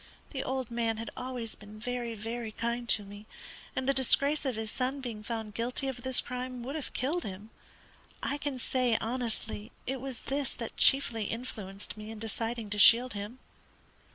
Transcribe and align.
The 0.31 0.43
old 0.43 0.71
man 0.71 0.97
had 0.97 1.11
always 1.15 1.53
been 1.53 1.79
very, 1.79 2.15
very 2.15 2.51
kind 2.51 2.89
to 2.89 3.03
me, 3.03 3.27
and 3.75 3.87
the 3.87 3.93
disgrace 3.93 4.45
of 4.45 4.55
his 4.55 4.71
son 4.71 4.99
being 4.99 5.21
found 5.21 5.53
guilty 5.53 5.87
of 5.87 6.01
this 6.01 6.21
crime 6.21 6.63
would 6.63 6.73
have 6.73 6.91
killed 6.93 7.23
him. 7.23 7.51
I 8.23 8.39
can 8.39 8.57
say, 8.57 8.97
honestly, 8.99 9.71
it 9.85 10.01
was 10.01 10.21
this 10.21 10.53
that 10.53 10.75
chiefly 10.75 11.25
influenced 11.25 11.97
me 11.97 12.09
in 12.09 12.17
deciding 12.17 12.71
to 12.71 12.79
shield 12.79 13.13
him. 13.13 13.37